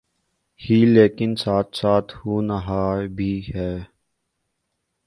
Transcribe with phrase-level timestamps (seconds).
[0.61, 3.77] ہی لیکن ساتھ ساتھ ہونہار بھی ہیں۔